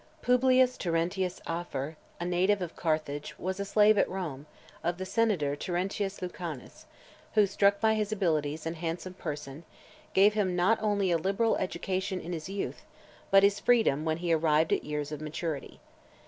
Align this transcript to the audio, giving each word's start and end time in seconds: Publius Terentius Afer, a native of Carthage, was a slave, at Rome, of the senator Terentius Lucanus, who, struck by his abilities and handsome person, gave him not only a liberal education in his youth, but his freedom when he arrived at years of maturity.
Publius 0.23 0.77
Terentius 0.79 1.39
Afer, 1.45 1.95
a 2.19 2.25
native 2.25 2.59
of 2.59 2.75
Carthage, 2.75 3.37
was 3.37 3.59
a 3.59 3.65
slave, 3.65 3.99
at 3.99 4.09
Rome, 4.09 4.47
of 4.83 4.97
the 4.97 5.05
senator 5.05 5.55
Terentius 5.55 6.23
Lucanus, 6.23 6.87
who, 7.35 7.45
struck 7.45 7.79
by 7.79 7.93
his 7.93 8.11
abilities 8.11 8.65
and 8.65 8.77
handsome 8.77 9.13
person, 9.13 9.63
gave 10.15 10.33
him 10.33 10.55
not 10.55 10.81
only 10.81 11.11
a 11.11 11.19
liberal 11.19 11.55
education 11.57 12.19
in 12.19 12.33
his 12.33 12.49
youth, 12.49 12.83
but 13.29 13.43
his 13.43 13.59
freedom 13.59 14.03
when 14.03 14.17
he 14.17 14.33
arrived 14.33 14.73
at 14.73 14.83
years 14.83 15.11
of 15.11 15.21
maturity. 15.21 15.79